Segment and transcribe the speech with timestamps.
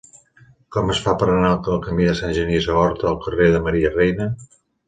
[0.75, 3.63] Com es fa per anar del camí de Sant Genís a Horta al carrer de
[3.67, 4.31] Maria Reina?